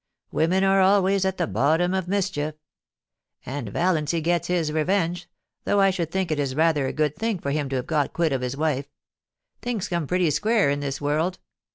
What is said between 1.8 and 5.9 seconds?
of mischief. And Valiancy gets his revenge, though